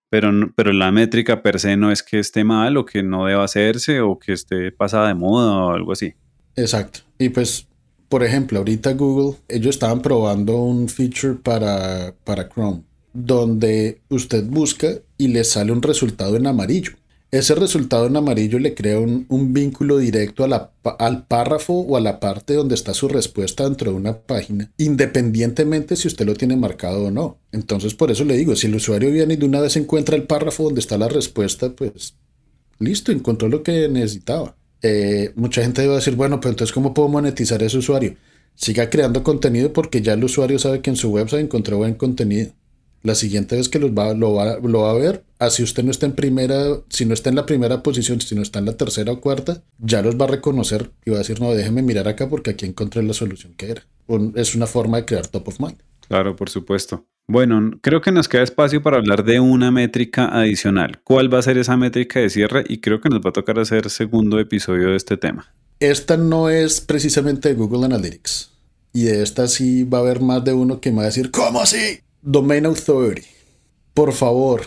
Pero, 0.10 0.32
pero 0.56 0.72
la 0.72 0.94
métrica 0.94 1.44
per 1.44 1.60
se 1.60 1.76
no 1.76 1.92
es 1.92 2.04
que 2.04 2.20
esté 2.20 2.46
mal 2.46 2.78
o 2.78 2.86
que 2.86 3.04
no 3.04 3.26
deba 3.26 3.44
hacerse 3.44 4.00
o 4.00 4.18
que 4.18 4.32
esté 4.32 4.72
pasada 4.72 5.10
de 5.10 5.16
moda 5.16 5.66
o 5.66 5.72
algo 5.72 5.92
así. 5.92 6.14
Exacto. 6.56 7.02
Y 7.18 7.28
pues, 7.28 7.68
por 8.08 8.24
ejemplo, 8.24 8.60
ahorita 8.60 8.94
Google, 8.94 9.38
ellos 9.50 9.76
estaban 9.76 10.02
probando 10.02 10.56
un 10.56 10.88
feature 10.88 11.34
para, 11.34 12.16
para 12.24 12.48
Chrome, 12.48 12.84
donde 13.12 14.00
usted 14.08 14.46
busca 14.46 14.88
y 15.18 15.28
le 15.28 15.44
sale 15.44 15.74
un 15.74 15.82
resultado 15.82 16.38
en 16.38 16.48
amarillo. 16.48 16.94
Ese 17.32 17.54
resultado 17.54 18.08
en 18.08 18.16
amarillo 18.16 18.58
le 18.58 18.74
crea 18.74 19.00
un, 19.00 19.54
vínculo 19.54 20.00
directo 20.00 20.44
al 20.46 21.28
párrafo 21.28 21.74
o 21.74 21.96
a 21.96 22.02
la 22.02 22.20
parte 22.20 22.56
donde 22.56 22.74
está 22.74 22.96
su 22.96 23.08
respuesta 23.08 23.66
dentro 23.66 23.92
de 23.92 23.98
una 23.98 24.18
página, 24.18 24.72
independientemente 24.78 25.96
si 25.96 26.08
usted 26.08 26.26
lo 26.26 26.34
tiene 26.34 26.56
marcado 26.56 27.06
o 27.06 27.12
no. 27.12 27.38
Entonces, 27.52 27.94
por 27.94 28.10
eso 28.10 28.26
le 28.26 28.36
digo, 28.36 28.56
si 28.56 28.66
el 28.66 28.76
usuario 28.76 29.12
viene 29.12 29.36
y 29.36 29.38
de 29.38 29.46
una 29.46 29.62
vez 29.62 29.78
encuentra 29.78 30.16
el 30.16 30.24
párrafo 30.24 30.64
donde 30.64 30.80
está 30.80 30.98
la 30.98 31.08
respuesta, 31.08 31.70
pues 31.70 32.16
listo, 32.80 33.12
encontró 33.12 33.48
lo 33.48 33.62
que 33.62 33.88
necesitaba. 33.90 34.56
Eh, 34.82 35.32
mucha 35.36 35.62
gente 35.62 35.86
va 35.86 35.94
a 35.94 35.98
decir, 35.98 36.16
bueno, 36.16 36.40
pues 36.40 36.54
entonces, 36.54 36.74
¿cómo 36.74 36.96
puedo 36.96 37.10
monetizar 37.10 37.62
ese 37.62 37.78
usuario? 37.78 38.16
Siga 38.56 38.90
creando 38.90 39.24
contenido 39.24 39.72
porque 39.72 40.02
ya 40.02 40.14
el 40.14 40.24
usuario 40.24 40.58
sabe 40.58 40.82
que 40.82 40.90
en 40.90 40.96
su 40.96 41.12
website 41.12 41.44
encontró 41.44 41.78
buen 41.78 41.94
contenido. 41.94 42.54
La 43.02 43.16
siguiente 43.16 43.56
vez 43.56 43.70
que 43.70 43.80
los 43.80 43.92
va, 43.92 44.14
lo, 44.14 44.34
va, 44.34 44.60
lo 44.60 44.82
va 44.82 44.92
a 44.92 44.96
ver, 44.96 45.24
así 45.40 45.64
usted 45.64 45.84
no 45.84 45.92
está 45.92 46.06
en 46.06 46.14
primera, 46.14 46.82
si 46.90 47.06
no 47.06 47.14
está 47.14 47.30
en 47.30 47.36
la 47.36 47.46
primera 47.46 47.82
posición, 47.82 48.20
si 48.20 48.36
no 48.36 48.42
está 48.42 48.60
en 48.60 48.66
la 48.66 48.78
tercera 48.78 49.12
o 49.12 49.22
cuarta, 49.22 49.64
ya 49.78 50.02
los 50.02 50.20
va 50.20 50.26
a 50.26 50.30
reconocer 50.30 50.92
y 51.06 51.12
va 51.12 51.18
a 51.18 51.20
decir, 51.20 51.40
no, 51.40 51.54
déjeme 51.54 51.82
mirar 51.82 52.08
acá 52.08 52.30
porque 52.30 52.52
aquí 52.52 52.66
encontré 52.66 53.02
la 53.04 53.14
solución 53.14 53.54
que 53.56 53.72
era. 53.72 53.84
es 54.36 54.56
una 54.56 54.68
forma 54.68 54.98
de 54.98 55.06
crear 55.06 55.28
top 55.28 55.48
of 55.48 55.60
mind. 55.60 55.78
Claro, 56.08 56.36
por 56.36 56.50
supuesto. 56.50 57.06
Bueno, 57.28 57.80
creo 57.82 58.02
que 58.02 58.12
nos 58.12 58.28
queda 58.28 58.42
espacio 58.42 58.82
para 58.82 58.98
hablar 58.98 59.24
de 59.24 59.40
una 59.40 59.70
métrica 59.70 60.26
adicional. 60.30 61.00
¿Cuál 61.04 61.32
va 61.32 61.38
a 61.38 61.44
ser 61.44 61.60
esa 61.60 61.78
métrica 61.78 62.20
de 62.20 62.32
cierre? 62.32 62.64
Y 62.68 62.80
creo 62.82 63.00
que 63.00 63.10
nos 63.10 63.22
va 63.22 63.30
a 63.30 63.34
tocar 63.34 63.60
hacer 63.60 63.88
segundo 63.92 64.40
episodio 64.40 64.90
de 64.90 64.96
este 64.98 65.16
tema. 65.16 65.54
Esta 65.80 66.18
no 66.18 66.50
es 66.50 66.82
precisamente 66.82 67.50
de 67.50 67.56
Google 67.56 67.86
Analytics. 67.86 68.50
Y 68.94 69.04
de 69.04 69.22
esta 69.22 69.48
sí 69.48 69.84
va 69.84 70.00
a 70.00 70.02
haber 70.02 70.22
más 70.22 70.44
de 70.44 70.54
uno 70.54 70.82
que 70.82 70.90
me 70.90 70.98
va 70.98 71.04
a 71.04 71.06
decir, 71.06 71.30
¿cómo 71.30 71.62
así? 71.62 72.00
Domain 72.22 72.66
Authority. 72.66 73.26
Por 73.94 74.12
favor, 74.12 74.64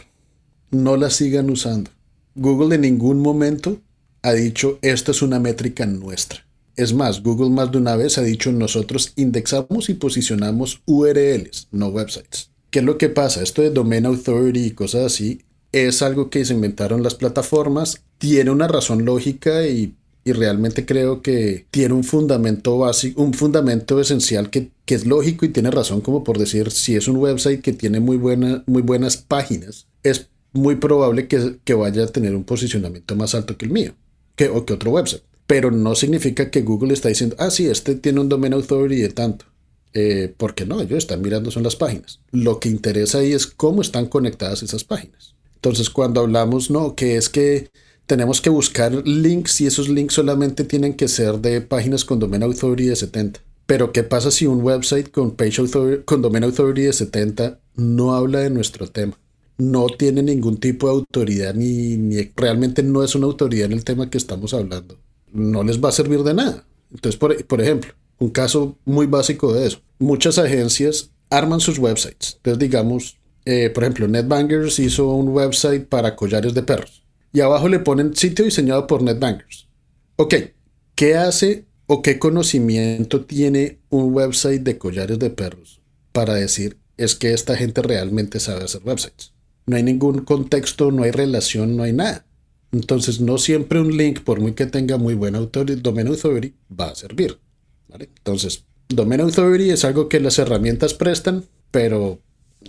no 0.70 0.96
la 0.96 1.10
sigan 1.10 1.50
usando. 1.50 1.90
Google 2.34 2.76
en 2.76 2.80
ningún 2.80 3.20
momento 3.20 3.78
ha 4.22 4.32
dicho 4.32 4.78
esto 4.80 5.10
es 5.10 5.20
una 5.20 5.38
métrica 5.38 5.84
nuestra. 5.84 6.46
Es 6.76 6.94
más, 6.94 7.22
Google 7.22 7.50
más 7.50 7.70
de 7.70 7.76
una 7.76 7.94
vez 7.94 8.16
ha 8.16 8.22
dicho 8.22 8.50
nosotros 8.52 9.12
indexamos 9.16 9.90
y 9.90 9.94
posicionamos 9.94 10.80
URLs, 10.86 11.68
no 11.72 11.88
websites. 11.88 12.50
¿Qué 12.70 12.78
es 12.78 12.84
lo 12.86 12.96
que 12.96 13.10
pasa? 13.10 13.42
Esto 13.42 13.60
de 13.60 13.68
Domain 13.68 14.06
Authority 14.06 14.64
y 14.64 14.70
cosas 14.70 15.04
así 15.04 15.42
es 15.72 16.00
algo 16.00 16.30
que 16.30 16.46
se 16.46 16.54
inventaron 16.54 17.02
las 17.02 17.14
plataformas, 17.14 18.02
tiene 18.16 18.50
una 18.50 18.66
razón 18.66 19.04
lógica 19.04 19.66
y 19.66 19.94
y 20.24 20.32
realmente 20.32 20.86
creo 20.86 21.20
que 21.20 21.66
tiene 21.70 21.94
un 21.94 22.04
fundamento 22.04 22.78
básico, 22.78 23.22
un 23.22 23.34
fundamento 23.34 24.00
esencial 24.00 24.50
que, 24.50 24.70
es 24.86 25.06
lógico 25.06 25.46
y 25.46 25.48
tiene 25.48 25.70
razón 25.70 26.02
como 26.02 26.22
por 26.22 26.38
decir, 26.38 26.70
si 26.70 26.96
es 26.96 27.08
un 27.08 27.16
website 27.16 27.62
que 27.62 27.72
tiene 27.72 27.98
muy, 27.98 28.18
buena, 28.18 28.62
muy 28.66 28.82
buenas 28.82 29.16
páginas, 29.16 29.86
es 30.02 30.28
muy 30.52 30.76
probable 30.76 31.28
que, 31.28 31.74
vaya 31.74 32.04
a 32.04 32.08
tener 32.08 32.34
un 32.36 32.44
posicionamiento 32.44 33.16
más 33.16 33.34
alto 33.34 33.56
que 33.56 33.64
el 33.64 33.72
mío, 33.72 33.94
que, 34.36 34.50
o 34.50 34.66
que 34.66 34.74
otro 34.74 34.90
website. 34.90 35.22
Pero 35.46 35.70
no 35.70 35.94
significa 35.94 36.50
que 36.50 36.60
Google 36.60 36.92
está 36.92 37.08
diciendo, 37.08 37.36
ah, 37.38 37.50
sí, 37.50 37.68
este 37.68 37.94
tiene 37.94 38.20
un 38.20 38.28
domain 38.28 38.52
authority 38.52 39.00
de 39.00 39.08
tanto. 39.08 39.46
Eh, 39.94 40.32
porque 40.36 40.64
no, 40.66 40.80
ellos 40.80 40.98
están 40.98 41.22
mirando 41.22 41.50
son 41.50 41.62
las 41.62 41.76
páginas. 41.76 42.20
Lo 42.30 42.60
que 42.60 42.68
interesa 42.68 43.18
ahí 43.18 43.32
es 43.32 43.46
cómo 43.46 43.80
están 43.80 44.06
conectadas 44.06 44.62
esas 44.62 44.84
páginas. 44.84 45.34
Entonces, 45.54 45.90
cuando 45.90 46.20
hablamos, 46.20 46.70
no, 46.70 46.94
que 46.94 47.16
es 47.16 47.28
que 47.28 47.70
tenemos 48.06 48.40
que 48.40 48.50
buscar 48.50 48.92
links 49.06 49.60
y 49.60 49.66
esos 49.66 49.88
links 49.88 50.14
solamente 50.14 50.64
tienen 50.64 50.94
que 50.94 51.08
ser 51.08 51.38
de 51.38 51.60
páginas 51.60 52.04
con 52.04 52.18
domain 52.18 52.42
authority 52.42 52.86
de 52.86 52.96
70. 52.96 53.40
Pero 53.66 53.92
¿qué 53.92 54.02
pasa 54.02 54.30
si 54.30 54.46
un 54.46 54.62
website 54.62 55.10
con 55.10 55.32
page 55.32 55.60
authority, 55.60 56.02
con 56.04 56.20
domain 56.20 56.44
authority 56.44 56.82
de 56.82 56.92
70 56.92 57.60
no 57.76 58.14
habla 58.14 58.40
de 58.40 58.50
nuestro 58.50 58.88
tema? 58.88 59.18
No 59.58 59.86
tiene 59.86 60.22
ningún 60.22 60.58
tipo 60.58 60.88
de 60.88 60.94
autoridad 60.94 61.54
ni, 61.54 62.30
realmente 62.36 62.82
no 62.82 63.04
es 63.04 63.14
una 63.14 63.26
autoridad 63.26 63.66
en 63.66 63.72
el 63.72 63.84
tema 63.84 64.10
que 64.10 64.18
estamos 64.18 64.52
hablando. 64.52 64.98
No 65.32 65.62
les 65.62 65.82
va 65.82 65.90
a 65.90 65.92
servir 65.92 66.22
de 66.22 66.34
nada. 66.34 66.66
Entonces, 66.92 67.18
por, 67.18 67.42
por 67.46 67.60
ejemplo, 67.60 67.92
un 68.18 68.30
caso 68.30 68.76
muy 68.84 69.06
básico 69.06 69.52
de 69.52 69.66
eso. 69.68 69.80
Muchas 69.98 70.38
agencias 70.38 71.10
arman 71.30 71.60
sus 71.60 71.78
websites. 71.78 72.34
Entonces, 72.36 72.58
digamos, 72.58 73.18
eh, 73.44 73.70
por 73.70 73.84
ejemplo, 73.84 74.08
NetBangers 74.08 74.78
hizo 74.80 75.08
un 75.08 75.28
website 75.28 75.86
para 75.86 76.16
collares 76.16 76.54
de 76.54 76.62
perros 76.62 77.01
y 77.32 77.40
abajo 77.40 77.68
le 77.68 77.78
ponen 77.78 78.14
sitio 78.14 78.44
diseñado 78.44 78.86
por 78.86 79.02
NetBankers. 79.02 79.68
Ok, 80.16 80.34
¿qué 80.94 81.14
hace 81.16 81.64
o 81.86 82.02
qué 82.02 82.18
conocimiento 82.18 83.24
tiene 83.24 83.78
un 83.90 84.12
website 84.14 84.62
de 84.62 84.78
collares 84.78 85.18
de 85.18 85.30
perros 85.30 85.80
para 86.12 86.34
decir 86.34 86.76
es 86.96 87.14
que 87.14 87.32
esta 87.32 87.56
gente 87.56 87.82
realmente 87.82 88.38
sabe 88.38 88.64
hacer 88.64 88.82
websites? 88.84 89.32
No 89.66 89.76
hay 89.76 89.82
ningún 89.82 90.24
contexto, 90.24 90.90
no 90.90 91.04
hay 91.04 91.10
relación, 91.10 91.76
no 91.76 91.84
hay 91.84 91.92
nada. 91.92 92.26
Entonces, 92.72 93.20
no 93.20 93.38
siempre 93.38 93.80
un 93.80 93.96
link, 93.96 94.20
por 94.20 94.40
muy 94.40 94.52
que 94.52 94.66
tenga 94.66 94.96
muy 94.96 95.14
buena 95.14 95.38
authority, 95.38 95.80
domain 95.80 96.08
authority, 96.08 96.54
va 96.78 96.88
a 96.88 96.94
servir. 96.94 97.38
Entonces, 97.98 98.64
domain 98.88 99.20
authority 99.20 99.70
es 99.70 99.84
algo 99.84 100.08
que 100.08 100.20
las 100.20 100.38
herramientas 100.38 100.94
prestan, 100.94 101.44
pero 101.70 102.18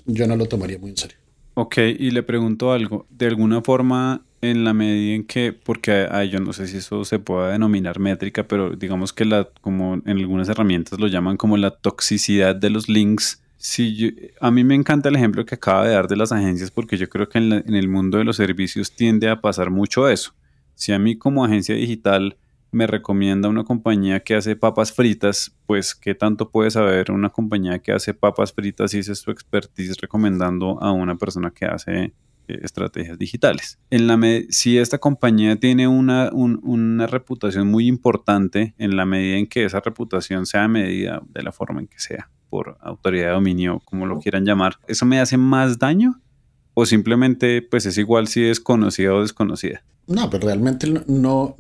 yo 0.06 0.28
no 0.28 0.36
lo 0.36 0.46
tomaría 0.48 0.78
muy 0.78 0.92
en 0.92 0.98
serio. 0.98 1.18
Ok, 1.56 1.78
y 1.78 2.12
le 2.12 2.24
pregunto 2.24 2.72
algo. 2.74 3.06
¿De 3.10 3.28
alguna 3.28 3.62
forma 3.62 4.26
en 4.44 4.66
la 4.66 4.74
medida 4.74 5.16
en 5.16 5.24
que, 5.24 5.54
porque 5.54 6.08
yo 6.30 6.40
no 6.42 6.52
sé 6.52 6.68
si 6.68 6.78
eso 6.78 7.06
se 7.06 7.18
pueda 7.18 7.52
denominar 7.52 7.98
métrica, 8.00 8.44
pero 8.44 8.72
digamos 8.76 9.14
que 9.14 9.24
la, 9.24 9.48
como 9.62 9.96
en 10.06 10.18
algunas 10.18 10.50
herramientas 10.50 11.00
lo 11.00 11.08
llaman 11.08 11.38
como 11.38 11.56
la 11.56 11.72
toxicidad 11.72 12.54
de 12.54 12.70
los 12.70 12.90
links. 12.90 13.42
Si 13.58 14.14
a 14.42 14.52
mí 14.52 14.66
me 14.66 14.76
encanta 14.76 15.08
el 15.08 15.16
ejemplo 15.16 15.46
que 15.46 15.56
acaba 15.56 15.88
de 15.88 15.94
dar 15.94 16.10
de 16.10 16.18
las 16.18 16.34
agencias 16.34 16.72
porque 16.72 16.98
yo 16.98 17.08
creo 17.08 17.30
que 17.30 17.38
en, 17.38 17.54
en 17.54 17.74
el 17.74 17.88
mundo 17.88 18.18
de 18.18 18.26
los 18.26 18.36
servicios 18.36 18.94
tiende 18.94 19.30
a 19.30 19.40
pasar 19.40 19.70
mucho 19.70 20.10
eso. 20.10 20.34
Si 20.76 20.92
a 20.92 21.00
mí 21.00 21.18
como 21.18 21.46
agencia 21.46 21.74
digital 21.76 22.36
me 22.74 22.86
recomienda 22.86 23.48
una 23.48 23.64
compañía 23.64 24.20
que 24.20 24.36
hace 24.36 24.58
papas 24.58 24.92
fritas, 24.92 25.56
pues 25.66 25.96
qué 25.96 26.16
tanto 26.16 26.50
puede 26.50 26.70
saber 26.70 27.12
una 27.12 27.30
compañía 27.30 27.80
que 27.80 27.94
hace 27.94 28.14
papas 28.14 28.52
fritas 28.52 28.92
si 28.92 29.00
es 29.00 29.18
su 29.18 29.32
expertise 29.32 29.96
recomendando 30.02 30.82
a 30.82 30.92
una 30.92 31.16
persona 31.16 31.52
que 31.52 31.66
hace 31.66 32.14
estrategias 32.48 33.18
digitales. 33.18 33.80
En 33.90 34.08
la 34.08 34.20
si 34.50 34.78
esta 34.78 34.98
compañía 34.98 35.56
tiene 35.58 35.88
una, 35.88 36.30
una 36.32 37.08
reputación 37.08 37.68
muy 37.68 37.88
importante, 37.88 38.74
en 38.78 38.96
la 38.96 39.06
medida 39.06 39.38
en 39.38 39.48
que 39.48 39.66
esa 39.66 39.80
reputación 39.80 40.46
sea 40.46 40.68
medida 40.68 41.22
de 41.30 41.44
la 41.44 41.52
forma 41.52 41.82
en 41.82 41.88
que 41.88 42.00
sea, 42.00 42.30
por 42.50 42.78
autoridad 42.82 43.28
de 43.28 43.34
dominio, 43.34 43.82
como 43.86 44.06
lo 44.06 44.20
quieran 44.20 44.46
llamar, 44.46 44.78
¿eso 44.88 45.06
me 45.06 45.20
hace 45.20 45.38
más 45.38 45.80
daño? 45.80 46.22
¿O 46.76 46.86
simplemente 46.86 47.62
pues 47.62 47.86
es 47.86 47.98
igual 47.98 48.28
si 48.28 48.44
es 48.46 48.60
conocida 48.60 49.14
o 49.14 49.22
desconocida? 49.22 49.84
No, 50.08 50.30
pero 50.30 50.48
realmente 50.48 50.88
no, 51.08 51.56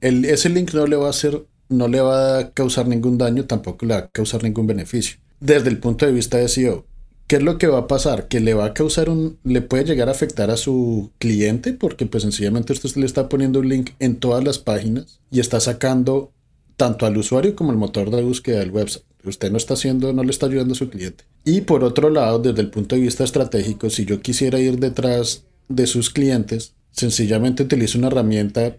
el, 0.00 0.24
ese 0.24 0.48
link 0.48 0.72
no 0.72 0.86
le 0.86 0.96
va 0.96 1.08
a 1.08 1.10
hacer, 1.10 1.44
no 1.68 1.88
le 1.88 2.00
va 2.00 2.38
a 2.38 2.50
causar 2.52 2.86
ningún 2.86 3.18
daño, 3.18 3.44
tampoco 3.44 3.86
le 3.86 3.94
va 3.94 4.00
a 4.00 4.08
causar 4.08 4.42
ningún 4.42 4.66
beneficio. 4.66 5.18
Desde 5.40 5.68
el 5.68 5.78
punto 5.78 6.06
de 6.06 6.12
vista 6.12 6.38
de 6.38 6.48
SEO, 6.48 6.86
¿Qué 7.28 7.36
es 7.36 7.42
lo 7.42 7.58
que 7.58 7.66
va 7.66 7.80
a 7.80 7.86
pasar? 7.86 8.26
Que 8.26 8.40
le 8.40 8.54
va 8.54 8.64
a 8.64 8.72
causar 8.72 9.10
un, 9.10 9.38
le 9.44 9.60
puede 9.60 9.84
llegar 9.84 10.08
a 10.08 10.12
afectar 10.12 10.50
a 10.50 10.56
su 10.56 11.10
cliente 11.18 11.74
porque 11.74 12.06
pues 12.06 12.22
sencillamente 12.22 12.72
usted 12.72 12.90
le 12.96 13.04
está 13.04 13.28
poniendo 13.28 13.60
un 13.60 13.68
link 13.68 13.90
en 13.98 14.16
todas 14.16 14.42
las 14.42 14.58
páginas 14.58 15.20
y 15.30 15.40
está 15.40 15.60
sacando 15.60 16.32
tanto 16.78 17.04
al 17.04 17.18
usuario 17.18 17.54
como 17.54 17.70
al 17.70 17.76
motor 17.76 18.10
de 18.10 18.22
búsqueda 18.22 18.60
del 18.60 18.70
website. 18.70 19.04
Usted 19.24 19.50
no 19.50 19.58
está 19.58 19.74
haciendo, 19.74 20.14
no 20.14 20.24
le 20.24 20.30
está 20.30 20.46
ayudando 20.46 20.72
a 20.72 20.76
su 20.78 20.88
cliente. 20.88 21.24
Y 21.44 21.60
por 21.60 21.84
otro 21.84 22.08
lado, 22.08 22.38
desde 22.38 22.62
el 22.62 22.70
punto 22.70 22.96
de 22.96 23.02
vista 23.02 23.24
estratégico, 23.24 23.90
si 23.90 24.06
yo 24.06 24.22
quisiera 24.22 24.58
ir 24.58 24.78
detrás 24.78 25.44
de 25.68 25.86
sus 25.86 26.08
clientes, 26.08 26.76
sencillamente 26.92 27.62
utilizo 27.62 27.98
una 27.98 28.06
herramienta, 28.06 28.78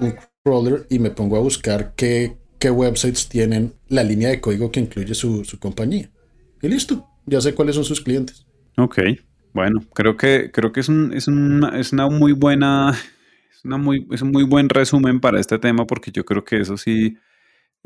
un 0.00 0.14
crawler 0.42 0.86
y 0.88 1.00
me 1.00 1.10
pongo 1.10 1.36
a 1.36 1.40
buscar 1.40 1.92
qué, 1.96 2.38
websites 2.64 3.28
tienen 3.28 3.74
la 3.88 4.02
línea 4.02 4.30
de 4.30 4.40
código 4.40 4.72
que 4.72 4.80
incluye 4.80 5.14
su, 5.14 5.44
su 5.44 5.58
compañía. 5.58 6.10
Y 6.62 6.68
listo 6.68 7.10
ya 7.26 7.40
sé 7.40 7.54
cuáles 7.54 7.74
son 7.74 7.84
sus 7.84 8.00
clientes. 8.00 8.46
Ok, 8.76 9.00
bueno, 9.52 9.84
creo 9.94 10.16
que, 10.16 10.50
creo 10.52 10.72
que 10.72 10.80
es, 10.80 10.88
un, 10.88 11.12
es, 11.12 11.28
una, 11.28 11.78
es 11.78 11.92
una 11.92 12.08
muy 12.08 12.32
buena, 12.32 12.90
es, 13.50 13.64
una 13.64 13.78
muy, 13.78 14.06
es 14.10 14.22
un 14.22 14.32
muy 14.32 14.44
buen 14.44 14.68
resumen 14.68 15.20
para 15.20 15.38
este 15.38 15.58
tema 15.58 15.86
porque 15.86 16.10
yo 16.10 16.24
creo 16.24 16.44
que 16.44 16.60
eso 16.60 16.76
sí 16.76 17.16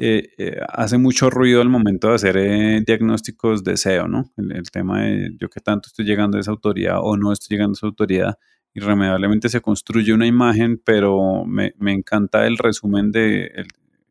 eh, 0.00 0.30
eh, 0.38 0.60
hace 0.68 0.96
mucho 0.96 1.28
ruido 1.28 1.60
al 1.60 1.68
momento 1.68 2.08
de 2.08 2.14
hacer 2.14 2.36
eh, 2.36 2.82
diagnósticos 2.86 3.64
de 3.64 3.76
SEO, 3.76 4.06
¿no? 4.06 4.32
El, 4.36 4.70
tema 4.70 5.02
de 5.02 5.30
yo 5.38 5.50
que 5.50 5.60
tanto 5.60 5.88
estoy 5.88 6.04
llegando 6.04 6.38
a 6.38 6.40
esa 6.40 6.52
autoridad 6.52 6.98
o 7.02 7.16
no 7.16 7.32
estoy 7.32 7.56
llegando 7.56 7.72
a 7.72 7.78
esa 7.78 7.86
autoridad 7.86 8.38
irremediablemente 8.74 9.48
se 9.48 9.60
construye 9.60 10.12
una 10.12 10.26
imagen, 10.26 10.80
pero 10.84 11.44
me, 11.44 11.72
encanta 11.80 12.46
el 12.46 12.58
resumen 12.58 13.10
de 13.10 13.66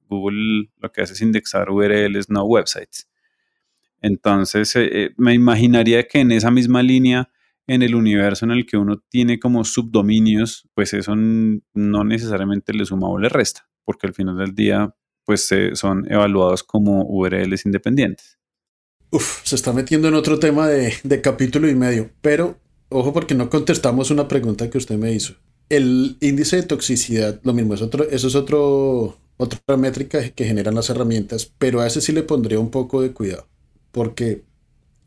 Google, 0.10 0.70
lo 0.80 0.92
que 0.92 1.02
hace 1.02 1.14
es 1.14 1.22
indexar 1.22 1.70
URLs, 1.70 2.30
no 2.30 2.44
websites. 2.44 3.08
Entonces, 4.02 4.76
eh, 4.76 4.90
eh, 4.92 5.10
me 5.18 5.34
imaginaría 5.34 6.08
que 6.08 6.20
en 6.20 6.32
esa 6.32 6.52
misma 6.52 6.84
línea, 6.84 7.32
en 7.68 7.82
el 7.82 7.96
universo 7.96 8.46
en 8.46 8.52
el 8.52 8.66
que 8.66 8.78
uno 8.78 9.04
tiene 9.10 9.40
como 9.40 9.66
subdominios, 9.66 10.70
pues 10.74 10.94
eso 10.94 11.16
no 11.16 12.04
necesariamente 12.04 12.74
le 12.74 12.86
suma 12.86 13.10
o 13.10 13.18
le 13.18 13.30
resta, 13.30 13.68
porque 13.84 14.08
al 14.08 14.14
final 14.14 14.38
del 14.38 14.56
día, 14.56 14.96
pues 15.26 15.50
son 15.74 16.10
evaluados 16.10 16.64
como 16.64 17.04
URLs 17.04 17.66
independientes. 17.66 18.40
Uf, 19.12 19.42
se 19.44 19.56
está 19.56 19.74
metiendo 19.74 20.08
en 20.08 20.14
otro 20.14 20.40
tema 20.40 20.68
de, 20.68 20.94
de 21.04 21.22
capítulo 21.22 21.70
y 21.70 21.76
medio, 21.76 22.10
pero 22.22 22.58
ojo 22.90 23.12
porque 23.12 23.36
no 23.36 23.50
contestamos 23.50 24.12
una 24.12 24.28
pregunta 24.28 24.70
que 24.70 24.78
usted 24.78 24.98
me 24.98 25.12
hizo. 25.12 25.34
El 25.70 26.18
índice 26.22 26.56
de 26.58 26.64
toxicidad, 26.64 27.42
lo 27.44 27.54
mismo, 27.54 27.74
es 27.74 27.82
otro, 27.82 28.08
eso 28.10 28.28
es 28.28 28.36
otro, 28.36 29.18
otra 29.36 29.76
métrica 29.76 30.30
que 30.30 30.46
generan 30.46 30.76
las 30.76 30.90
herramientas, 30.90 31.52
pero 31.58 31.82
a 31.82 31.88
ese 31.88 32.00
sí 32.00 32.14
le 32.14 32.24
pondría 32.24 32.60
un 32.60 32.72
poco 32.72 33.02
de 33.02 33.12
cuidado 33.12 33.48
porque 33.98 34.44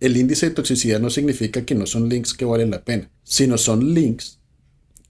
el 0.00 0.16
índice 0.16 0.48
de 0.48 0.54
toxicidad 0.56 0.98
no 0.98 1.10
significa 1.10 1.64
que 1.64 1.76
no 1.76 1.86
son 1.86 2.08
links 2.08 2.34
que 2.34 2.44
valen 2.44 2.72
la 2.72 2.84
pena, 2.84 3.08
sino 3.22 3.56
son 3.56 3.94
links 3.94 4.40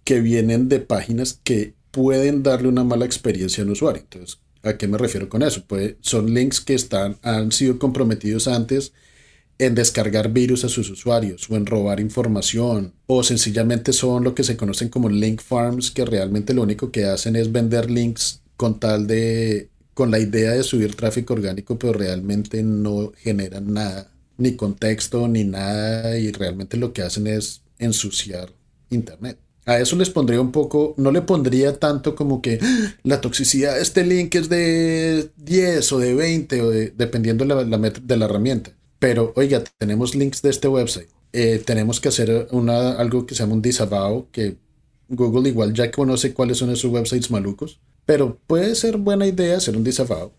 que 0.04 0.20
vienen 0.20 0.68
de 0.68 0.80
páginas 0.80 1.40
que 1.42 1.72
pueden 1.90 2.42
darle 2.42 2.68
una 2.68 2.84
mala 2.84 3.06
experiencia 3.06 3.64
al 3.64 3.70
usuario. 3.70 4.02
Entonces, 4.02 4.38
¿a 4.62 4.76
qué 4.76 4.86
me 4.86 4.98
refiero 4.98 5.30
con 5.30 5.40
eso? 5.40 5.64
Pues 5.66 5.94
son 6.02 6.34
links 6.34 6.60
que 6.60 6.74
están, 6.74 7.16
han 7.22 7.52
sido 7.52 7.78
comprometidos 7.78 8.48
antes 8.48 8.92
en 9.56 9.74
descargar 9.74 10.30
virus 10.30 10.62
a 10.64 10.68
sus 10.68 10.90
usuarios 10.90 11.48
o 11.48 11.56
en 11.56 11.64
robar 11.64 12.00
información 12.00 12.92
o 13.06 13.22
sencillamente 13.22 13.94
son 13.94 14.24
lo 14.24 14.34
que 14.34 14.44
se 14.44 14.58
conocen 14.58 14.90
como 14.90 15.08
link 15.08 15.40
farms 15.40 15.90
que 15.90 16.04
realmente 16.04 16.52
lo 16.52 16.60
único 16.60 16.90
que 16.90 17.06
hacen 17.06 17.34
es 17.34 17.50
vender 17.50 17.90
links 17.90 18.42
con 18.58 18.78
tal 18.78 19.06
de 19.06 19.70
con 20.00 20.10
la 20.10 20.18
idea 20.18 20.52
de 20.52 20.62
subir 20.62 20.94
tráfico 20.94 21.34
orgánico, 21.34 21.78
pero 21.78 21.92
realmente 21.92 22.62
no 22.62 23.12
generan 23.18 23.74
nada, 23.74 24.10
ni 24.38 24.56
contexto, 24.56 25.28
ni 25.28 25.44
nada, 25.44 26.18
y 26.18 26.32
realmente 26.32 26.78
lo 26.78 26.94
que 26.94 27.02
hacen 27.02 27.26
es 27.26 27.60
ensuciar 27.78 28.50
Internet. 28.88 29.36
A 29.66 29.78
eso 29.78 29.96
les 29.96 30.08
pondría 30.08 30.40
un 30.40 30.52
poco, 30.52 30.94
no 30.96 31.12
le 31.12 31.20
pondría 31.20 31.78
tanto 31.78 32.14
como 32.14 32.40
que 32.40 32.60
ah, 32.62 32.94
la 33.02 33.20
toxicidad 33.20 33.74
de 33.74 33.82
este 33.82 34.06
link 34.06 34.34
es 34.36 34.48
de 34.48 35.28
10 35.36 35.92
o 35.92 35.98
de 35.98 36.14
20, 36.14 36.62
o 36.62 36.70
dependiendo 36.70 37.44
de 37.44 37.66
la, 37.66 37.78
de 37.78 38.16
la 38.16 38.24
herramienta. 38.24 38.72
Pero, 38.98 39.34
oiga, 39.36 39.62
tenemos 39.76 40.14
links 40.14 40.40
de 40.40 40.48
este 40.48 40.68
website. 40.68 41.10
Eh, 41.34 41.62
tenemos 41.62 42.00
que 42.00 42.08
hacer 42.08 42.48
una, 42.52 42.92
algo 42.92 43.26
que 43.26 43.34
se 43.34 43.42
llama 43.42 43.52
un 43.52 43.60
disavow, 43.60 44.28
que 44.32 44.56
Google 45.10 45.50
igual 45.50 45.74
ya 45.74 45.90
conoce 45.90 46.32
cuáles 46.32 46.56
son 46.56 46.70
esos 46.70 46.90
websites 46.90 47.30
malucos. 47.30 47.80
Pero 48.10 48.36
puede 48.48 48.74
ser 48.74 48.96
buena 48.96 49.24
idea 49.24 49.56
hacer 49.56 49.76
un 49.76 49.84
disavow 49.84 50.32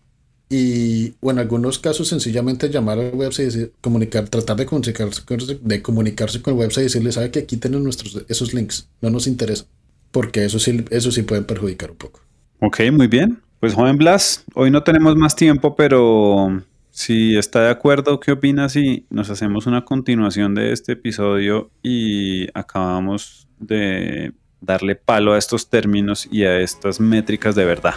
y 0.50 1.14
o 1.20 1.30
en 1.30 1.38
algunos 1.38 1.78
casos 1.78 2.06
sencillamente 2.06 2.68
llamar 2.68 2.98
al 2.98 3.14
website 3.14 3.54
y 3.54 3.70
comunicar, 3.80 4.28
tratar 4.28 4.58
de 4.58 4.66
comunicarse, 4.66 5.22
de 5.58 5.80
comunicarse 5.80 6.42
con 6.42 6.52
el 6.52 6.60
website 6.60 6.82
y 6.82 6.88
decirle, 6.88 7.12
sabe 7.12 7.30
que 7.30 7.38
aquí 7.38 7.56
tienen 7.56 7.82
nuestros, 7.82 8.26
esos 8.28 8.52
links, 8.52 8.90
no 9.00 9.08
nos 9.08 9.26
interesa, 9.26 9.64
porque 10.10 10.44
eso 10.44 10.58
sí, 10.58 10.84
eso 10.90 11.10
sí 11.10 11.22
puede 11.22 11.40
perjudicar 11.40 11.92
un 11.92 11.96
poco. 11.96 12.20
Ok, 12.60 12.80
muy 12.92 13.06
bien. 13.06 13.40
Pues 13.58 13.72
joven 13.72 13.96
Blas, 13.96 14.44
hoy 14.52 14.70
no 14.70 14.82
tenemos 14.82 15.16
más 15.16 15.34
tiempo, 15.34 15.74
pero 15.74 16.62
si 16.90 17.38
está 17.38 17.62
de 17.62 17.70
acuerdo, 17.70 18.20
¿qué 18.20 18.32
opina 18.32 18.68
si 18.68 19.06
nos 19.08 19.30
hacemos 19.30 19.64
una 19.66 19.86
continuación 19.86 20.54
de 20.54 20.72
este 20.72 20.92
episodio 20.92 21.70
y 21.82 22.48
acabamos 22.52 23.48
de 23.60 24.34
darle 24.62 24.94
palo 24.94 25.34
a 25.34 25.38
estos 25.38 25.68
términos 25.68 26.26
y 26.30 26.44
a 26.44 26.60
estas 26.60 27.00
métricas 27.00 27.54
de 27.54 27.64
verdad. 27.64 27.94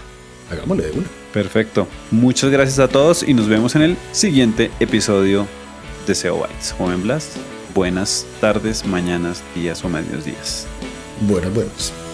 Hagámosle 0.51 0.85
de 0.85 0.91
una. 0.91 1.07
Perfecto. 1.33 1.87
Muchas 2.11 2.49
gracias 2.49 2.79
a 2.79 2.87
todos 2.87 3.23
y 3.23 3.33
nos 3.33 3.47
vemos 3.47 3.75
en 3.75 3.83
el 3.83 3.97
siguiente 4.11 4.71
episodio 4.79 5.47
de 6.05 6.15
SEO 6.15 6.39
Bytes. 6.39 6.73
Joven 6.77 7.03
Blas, 7.03 7.33
buenas 7.73 8.25
tardes, 8.41 8.85
mañanas, 8.85 9.43
días 9.55 9.83
o 9.83 9.89
medios 9.89 10.25
días. 10.25 10.67
Buenas, 11.21 11.53
buenas. 11.53 12.04